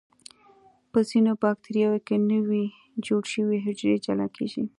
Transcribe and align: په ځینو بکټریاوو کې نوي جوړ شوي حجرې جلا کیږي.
په 0.91 0.99
ځینو 1.09 1.31
بکټریاوو 1.41 2.03
کې 2.07 2.15
نوي 2.31 2.65
جوړ 3.05 3.21
شوي 3.33 3.57
حجرې 3.65 3.97
جلا 4.05 4.27
کیږي. 4.35 4.63